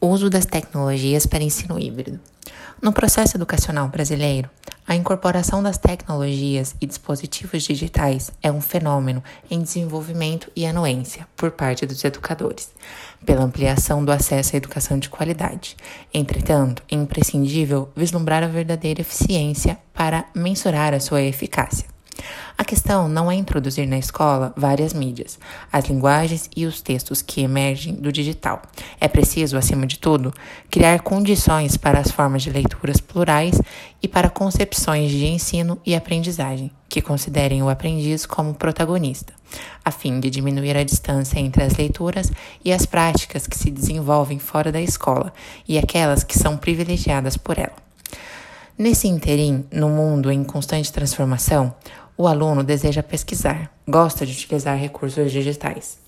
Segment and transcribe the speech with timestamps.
[0.00, 2.20] Uso das tecnologias para ensino híbrido.
[2.82, 4.50] No processo educacional brasileiro,
[4.86, 11.50] a incorporação das tecnologias e dispositivos digitais é um fenômeno em desenvolvimento e anuência por
[11.50, 12.70] parte dos educadores,
[13.24, 15.74] pela ampliação do acesso à educação de qualidade.
[16.12, 21.95] Entretanto, é imprescindível vislumbrar a verdadeira eficiência para mensurar a sua eficácia.
[22.58, 25.38] A questão não é introduzir na escola várias mídias,
[25.70, 28.62] as linguagens e os textos que emergem do digital.
[28.98, 30.32] É preciso, acima de tudo,
[30.70, 33.60] criar condições para as formas de leituras plurais
[34.02, 39.34] e para concepções de ensino e aprendizagem que considerem o aprendiz como protagonista,
[39.84, 42.32] a fim de diminuir a distância entre as leituras
[42.64, 45.30] e as práticas que se desenvolvem fora da escola
[45.68, 47.74] e aquelas que são privilegiadas por ela.
[48.78, 51.74] Nesse interim, no mundo em constante transformação,
[52.16, 55.98] o aluno deseja pesquisar, gosta de utilizar recursos digitais.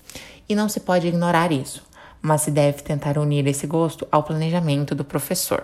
[0.47, 1.83] E não se pode ignorar isso,
[2.21, 5.63] mas se deve tentar unir esse gosto ao planejamento do professor.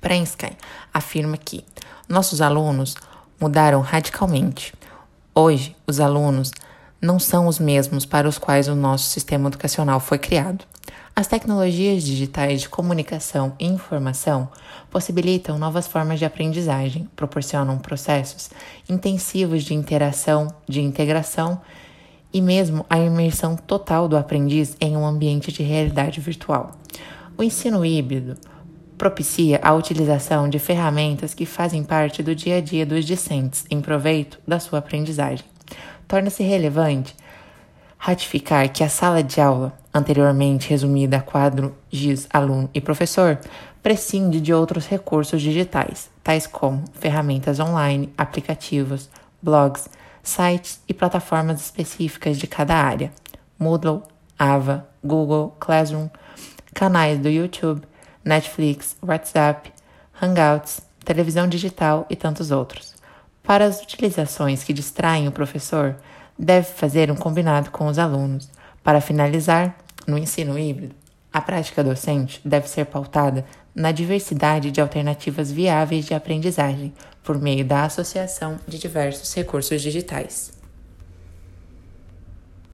[0.00, 0.56] Prensky
[0.92, 1.64] afirma que
[2.08, 2.96] nossos alunos
[3.40, 4.74] mudaram radicalmente.
[5.34, 6.50] Hoje, os alunos
[7.00, 10.64] não são os mesmos para os quais o nosso sistema educacional foi criado.
[11.14, 14.48] As tecnologias digitais de comunicação e informação
[14.90, 18.48] possibilitam novas formas de aprendizagem, proporcionam processos
[18.88, 21.60] intensivos de interação, de integração
[22.32, 26.72] e mesmo a imersão total do aprendiz em um ambiente de realidade virtual.
[27.36, 28.34] O ensino híbrido
[28.96, 33.82] propicia a utilização de ferramentas que fazem parte do dia a dia dos discentes em
[33.82, 35.44] proveito da sua aprendizagem.
[36.08, 37.14] Torna-se relevante
[38.04, 43.38] ratificar que a sala de aula, anteriormente resumida a quadro GIS aluno e professor,
[43.80, 49.08] prescinde de outros recursos digitais, tais como ferramentas online, aplicativos,
[49.40, 49.88] blogs,
[50.20, 53.12] sites e plataformas específicas de cada área,
[53.56, 54.02] Moodle,
[54.36, 56.08] Ava, Google, Classroom,
[56.74, 57.82] canais do YouTube,
[58.24, 59.72] Netflix, WhatsApp,
[60.20, 62.96] Hangouts, televisão digital e tantos outros.
[63.44, 65.94] Para as utilizações que distraem o professor,
[66.42, 68.50] deve fazer um combinado com os alunos.
[68.82, 70.92] Para finalizar, no ensino híbrido,
[71.32, 76.92] a prática docente deve ser pautada na diversidade de alternativas viáveis de aprendizagem
[77.22, 80.61] por meio da associação de diversos recursos digitais.